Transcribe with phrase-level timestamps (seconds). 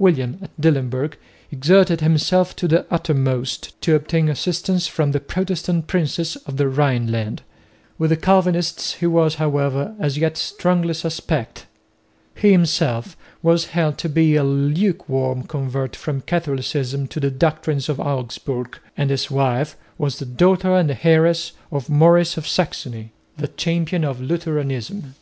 [0.00, 1.14] William at Dillenburg
[1.52, 7.42] exerted himself to the uttermost to obtain assistance from the Protestant princes of the Rhineland.
[7.96, 11.66] With the Calvinists he was, however, as yet strongly suspect.
[12.34, 18.00] He himself was held to be a lukewarm convert from Catholicism to the doctrines of
[18.00, 24.02] Augsburg; and his wife was the daughter and heiress of Maurice of Saxony, the champion
[24.02, 25.14] of Lutheranism.